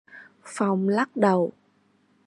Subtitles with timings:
[0.43, 1.51] Phong lắc đầu